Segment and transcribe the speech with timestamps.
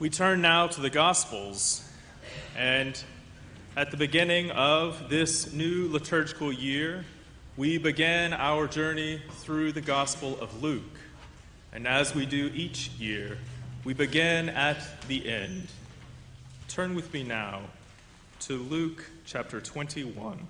[0.00, 1.88] We turn now to the Gospels,
[2.56, 3.00] and
[3.76, 7.04] at the beginning of this new liturgical year,
[7.56, 10.82] we begin our journey through the Gospel of Luke.
[11.72, 13.38] And as we do each year,
[13.84, 15.68] we begin at the end.
[16.66, 17.60] Turn with me now
[18.40, 20.48] to Luke chapter 21.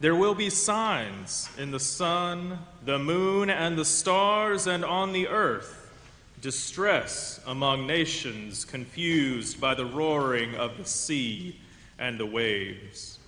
[0.00, 5.28] There will be signs in the sun, the moon, and the stars, and on the
[5.28, 5.80] earth
[6.40, 11.58] distress among nations confused by the roaring of the sea
[11.98, 13.18] and the waves.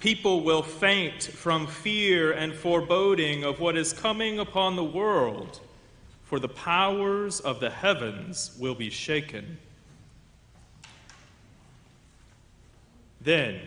[0.00, 5.60] People will faint from fear and foreboding of what is coming upon the world,
[6.24, 9.56] for the powers of the heavens will be shaken.
[13.22, 13.60] Then,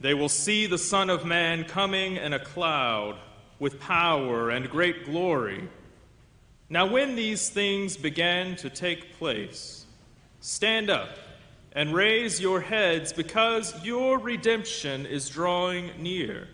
[0.00, 3.18] they will see the Son of Man coming in a cloud
[3.58, 5.68] with power and great glory.
[6.70, 9.84] Now, when these things began to take place,
[10.40, 11.10] stand up
[11.72, 16.48] and raise your heads because your redemption is drawing near.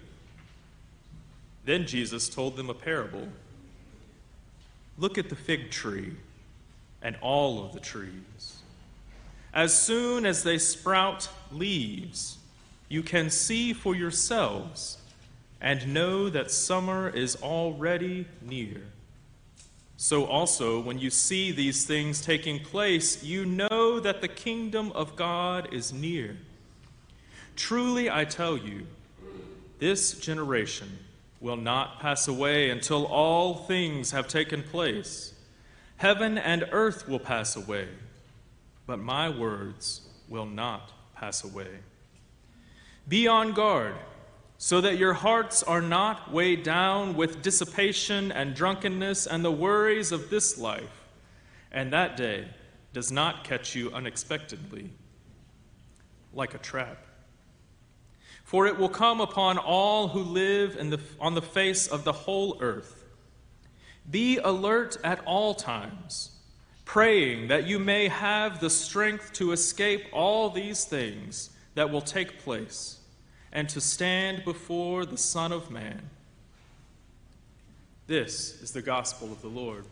[1.65, 3.29] Then Jesus told them a parable
[4.99, 6.15] Look at the fig tree
[7.03, 8.57] and all of the trees.
[9.53, 12.36] As soon as they sprout leaves,
[12.89, 14.99] you can see for yourselves
[15.61, 18.83] and know that summer is already near.
[19.97, 25.17] So, also, when you see these things taking place, you know that the kingdom of
[25.17, 26.37] God is near.
[27.57, 28.87] Truly, I tell you,
[29.79, 30.99] this generation
[31.41, 35.33] will not pass away until all things have taken place.
[35.97, 37.89] Heaven and earth will pass away,
[38.87, 41.69] but my words will not pass away.
[43.09, 43.95] Be on guard,
[44.59, 50.13] so that your hearts are not weighed down with dissipation and drunkenness and the worries
[50.13, 51.05] of this life,
[51.71, 52.49] and that day
[52.93, 54.91] does not catch you unexpectedly
[56.33, 57.07] like a trap.
[58.43, 62.59] For it will come upon all who live the, on the face of the whole
[62.61, 63.05] earth.
[64.09, 66.31] Be alert at all times,
[66.85, 72.41] praying that you may have the strength to escape all these things that will take
[72.41, 72.99] place
[73.53, 76.11] and to stand before the Son of Man.
[78.07, 79.85] This is the gospel of the Lord.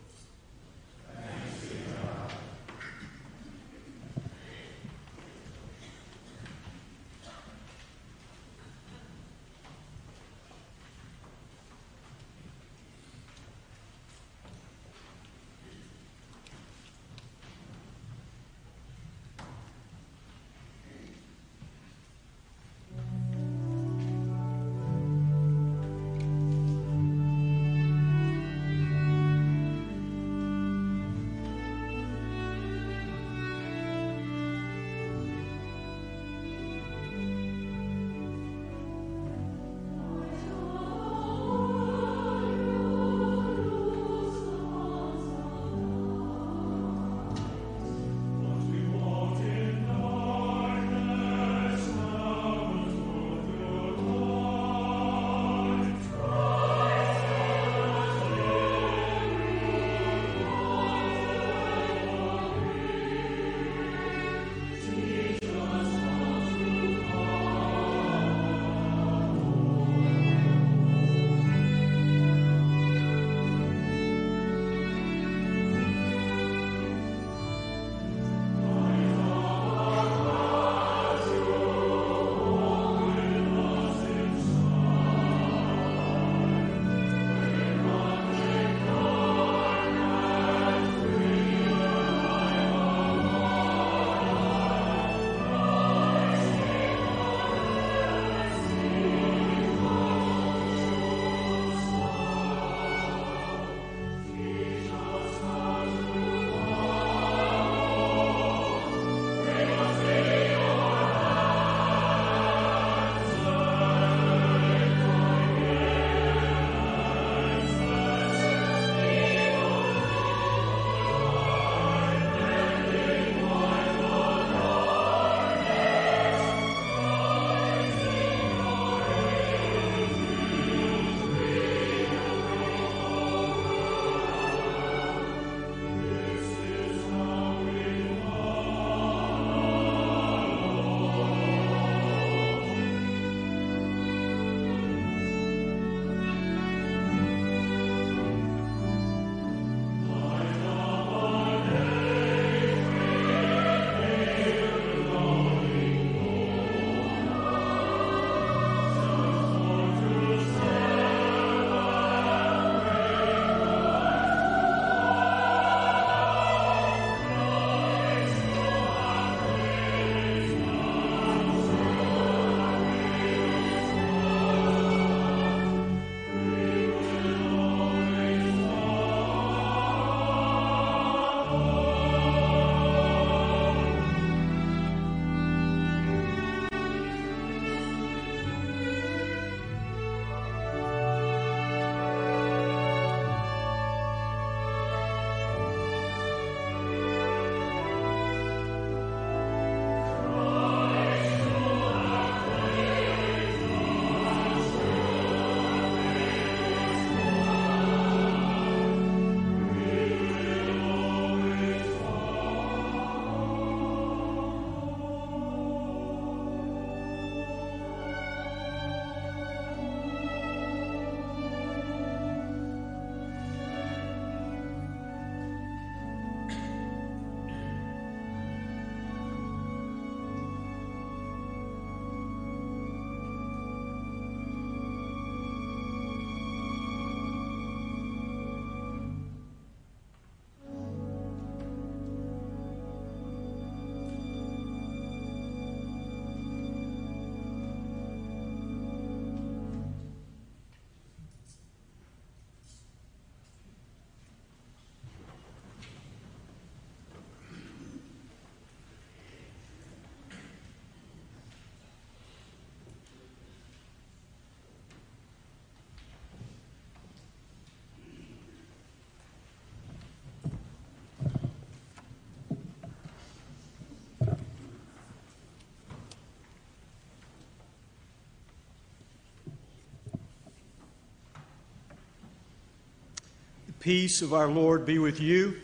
[283.85, 285.55] Peace of our Lord be with you.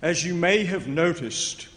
[0.00, 1.68] As you may have noticed,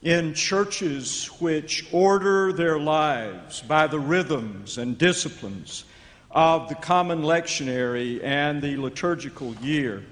[0.00, 5.84] in churches which order their lives by the rhythms and disciplines
[6.30, 10.02] of the common lectionary and the liturgical year,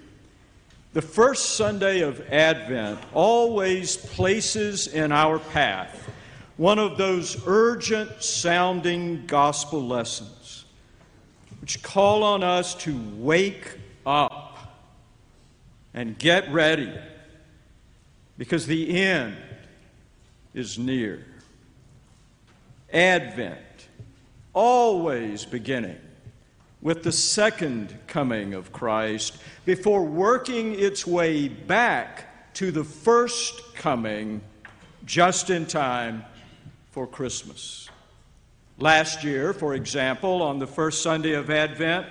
[0.92, 6.10] the first Sunday of Advent always places in our path
[6.58, 10.37] one of those urgent sounding gospel lessons
[11.68, 13.76] which call on us to wake
[14.06, 14.74] up
[15.92, 16.90] and get ready
[18.38, 19.36] because the end
[20.54, 21.26] is near.
[22.90, 23.58] Advent,
[24.54, 25.98] always beginning
[26.80, 29.36] with the second coming of Christ
[29.66, 34.40] before working its way back to the first coming
[35.04, 36.24] just in time
[36.92, 37.90] for Christmas.
[38.78, 42.06] Last year, for example, on the first Sunday of Advent,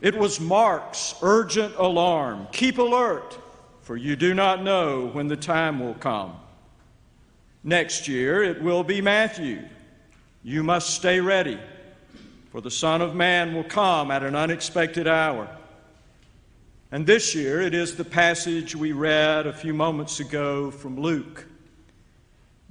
[0.00, 3.38] it was Mark's urgent alarm keep alert,
[3.82, 6.34] for you do not know when the time will come.
[7.62, 9.62] Next year, it will be Matthew.
[10.42, 11.58] You must stay ready
[12.56, 15.46] for the Son of Man will come at an unexpected hour.
[16.90, 21.46] And this year it is the passage we read a few moments ago from Luke.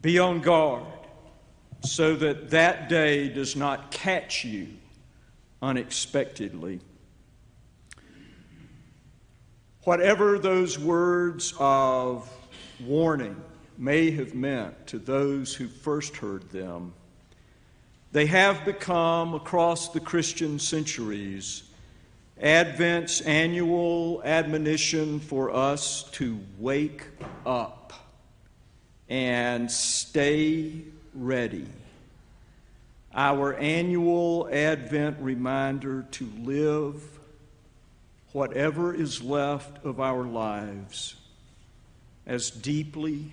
[0.01, 0.87] Be on guard
[1.85, 4.67] so that that day does not catch you
[5.61, 6.79] unexpectedly.
[9.83, 12.29] Whatever those words of
[12.83, 13.39] warning
[13.77, 16.93] may have meant to those who first heard them,
[18.11, 21.63] they have become, across the Christian centuries,
[22.41, 27.03] Advent's annual admonition for us to wake
[27.45, 27.93] up
[29.09, 30.81] and stay
[31.13, 31.67] ready.
[33.13, 37.01] Our annual Advent reminder to live
[38.33, 41.15] whatever is left of our lives
[42.25, 43.31] as deeply,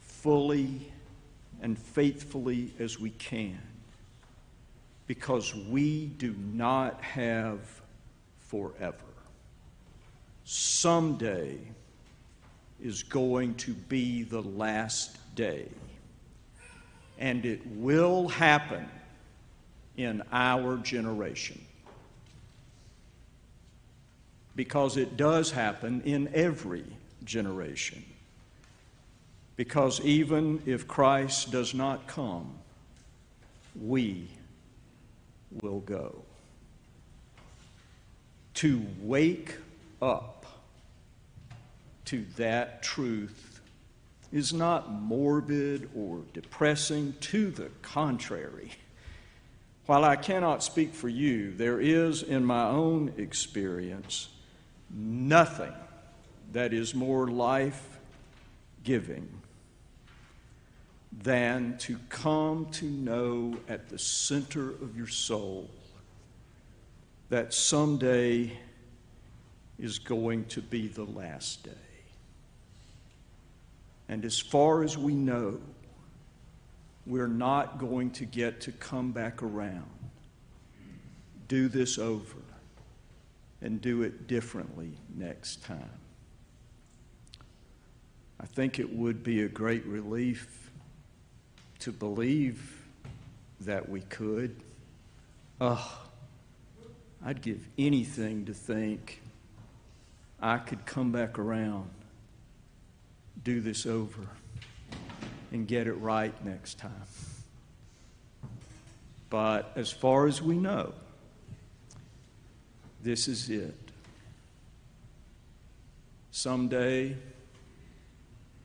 [0.00, 0.90] fully,
[1.62, 3.60] and faithfully as we can
[5.06, 7.58] because we do not have
[8.48, 8.96] forever.
[10.44, 11.58] Someday
[12.82, 15.68] is going to be the last day,
[17.18, 18.88] and it will happen
[19.96, 21.60] in our generation.
[24.56, 26.84] Because it does happen in every
[27.24, 28.04] generation.
[29.56, 32.54] Because even if Christ does not come,
[33.80, 34.28] we
[35.60, 36.22] will go.
[38.54, 39.56] To wake
[40.00, 40.39] up
[42.10, 43.60] to that truth
[44.32, 48.72] is not morbid or depressing, to the contrary.
[49.86, 54.28] While I cannot speak for you, there is in my own experience
[54.92, 55.72] nothing
[56.52, 58.00] that is more life
[58.82, 59.28] giving
[61.12, 65.70] than to come to know at the center of your soul
[67.28, 68.58] that someday
[69.78, 71.89] is going to be the last day.
[74.10, 75.60] And as far as we know,
[77.06, 79.88] we're not going to get to come back around,
[81.46, 82.36] do this over,
[83.62, 85.92] and do it differently next time.
[88.40, 90.72] I think it would be a great relief
[91.78, 92.82] to believe
[93.60, 94.56] that we could.
[95.60, 96.00] Oh,
[97.24, 99.22] I'd give anything to think
[100.40, 101.90] I could come back around,
[103.44, 104.26] do this over,
[105.52, 106.92] and get it right next time.
[109.28, 110.92] But as far as we know,
[113.02, 113.74] this is it.
[116.32, 117.16] Someday,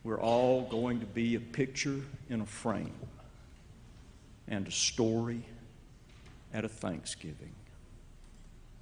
[0.03, 2.93] we're all going to be a picture in a frame
[4.47, 5.41] and a story
[6.53, 7.53] at a Thanksgiving.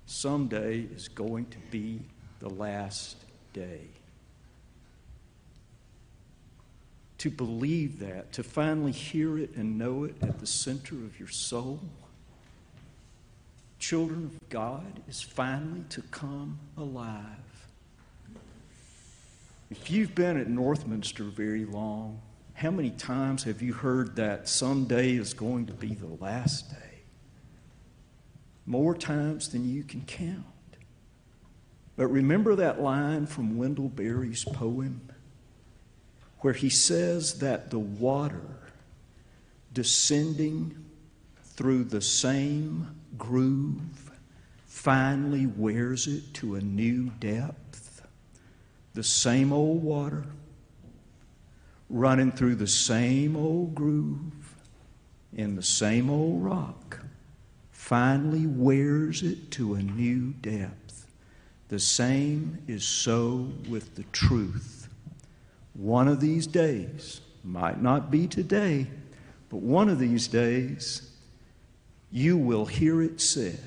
[0.06, 2.02] Someday is going to be
[2.40, 3.16] the last
[3.54, 3.88] day.
[7.24, 11.30] To believe that, to finally hear it and know it at the center of your
[11.30, 11.80] soul,
[13.80, 17.15] children of God, is finally to come alive.
[19.72, 22.20] If you've been at Northminster very long,
[22.56, 27.03] how many times have you heard that someday is going to be the last day?
[28.65, 30.44] More times than you can count.
[31.96, 35.12] But remember that line from Wendell Berry's poem
[36.44, 38.42] where he says that the water
[39.74, 40.76] descending
[41.42, 42.86] through the same
[43.18, 44.12] groove
[44.66, 48.06] finally wears it to a new depth.
[48.94, 50.26] The same old water
[51.90, 54.56] running through the same old groove
[55.32, 57.00] in the same old rock
[57.72, 61.08] finally wears it to a new depth.
[61.70, 64.73] The same is so with the truth.
[65.74, 68.88] One of these days, might not be today,
[69.50, 71.10] but one of these days,
[72.12, 73.60] you will hear it said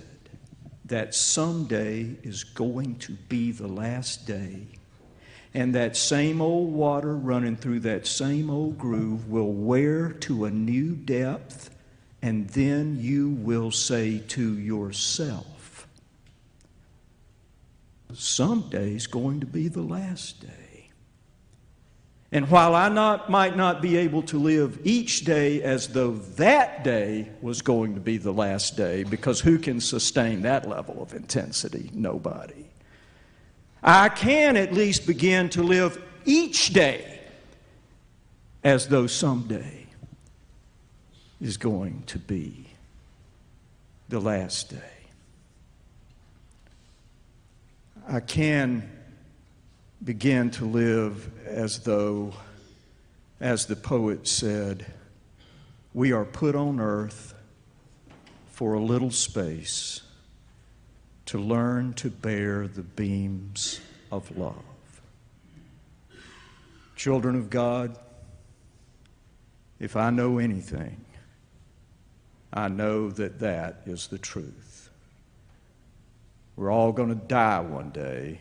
[0.84, 4.66] that someday is going to be the last day.
[5.52, 10.50] And that same old water running through that same old groove will wear to a
[10.50, 11.70] new depth,
[12.22, 15.88] and then you will say to yourself,
[18.12, 20.65] Someday is going to be the last day.
[22.32, 26.82] And while I not, might not be able to live each day as though that
[26.82, 31.14] day was going to be the last day, because who can sustain that level of
[31.14, 31.88] intensity?
[31.94, 32.66] Nobody.
[33.82, 37.20] I can at least begin to live each day
[38.64, 39.86] as though someday
[41.40, 42.66] is going to be
[44.08, 44.76] the last day.
[48.08, 48.90] I can
[50.04, 52.34] begin to live as though,
[53.40, 54.86] as the poet said,
[55.94, 57.34] we are put on earth
[58.48, 60.02] for a little space
[61.26, 63.80] to learn to bear the beams
[64.12, 64.54] of love.
[66.94, 67.98] Children of God,
[69.78, 71.04] if I know anything,
[72.52, 74.88] I know that that is the truth.
[76.54, 78.40] We're all going to die one day.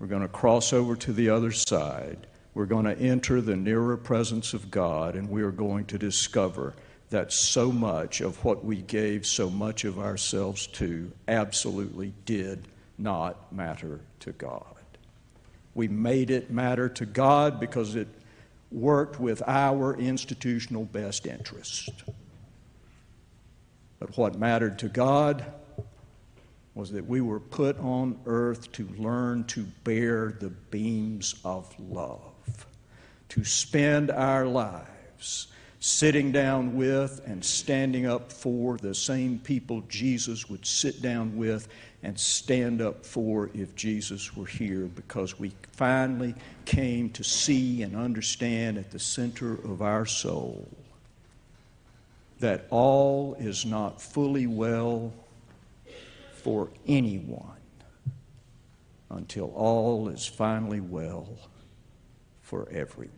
[0.00, 2.26] We're going to cross over to the other side.
[2.54, 6.74] We're going to enter the nearer presence of God, and we are going to discover
[7.10, 12.66] that so much of what we gave so much of ourselves to absolutely did
[12.96, 14.64] not matter to God.
[15.74, 18.08] We made it matter to God because it
[18.72, 21.90] worked with our institutional best interest.
[23.98, 25.44] But what mattered to God
[26.80, 32.66] was that we were put on earth to learn to bear the beams of love,
[33.28, 40.48] to spend our lives sitting down with and standing up for the same people Jesus
[40.48, 41.68] would sit down with
[42.02, 46.34] and stand up for if Jesus were here, because we finally
[46.64, 50.66] came to see and understand at the center of our soul
[52.38, 55.12] that all is not fully well
[56.40, 57.60] for anyone
[59.10, 61.28] until all is finally well
[62.40, 63.14] for everyone.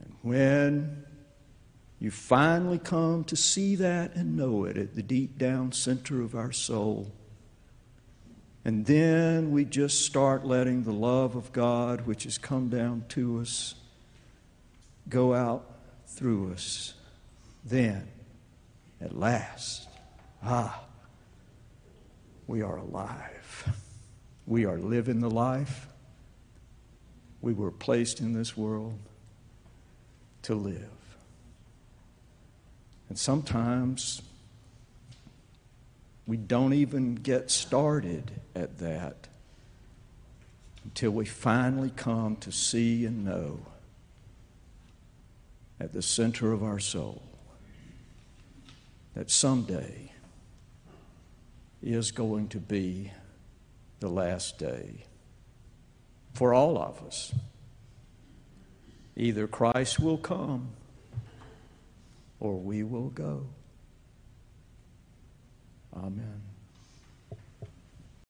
[0.00, 1.04] And when
[1.98, 6.34] you finally come to see that and know it at the deep down center of
[6.34, 7.10] our soul,
[8.64, 13.40] and then we just start letting the love of God, which has come down to
[13.40, 13.76] us,
[15.08, 15.64] go out
[16.06, 16.94] through us.
[17.64, 18.08] Then,
[19.00, 19.88] at last,
[20.42, 20.85] ah,
[22.46, 23.72] we are alive.
[24.46, 25.88] We are living the life.
[27.40, 28.98] We were placed in this world
[30.42, 30.90] to live.
[33.08, 34.22] And sometimes
[36.26, 39.28] we don't even get started at that
[40.84, 43.60] until we finally come to see and know
[45.80, 47.22] at the center of our soul
[49.14, 50.12] that someday
[51.86, 53.12] is going to be
[54.00, 55.04] the last day
[56.34, 57.32] for all of us.
[59.16, 60.70] Either Christ will come
[62.40, 63.46] or we will go.
[65.94, 66.42] Amen.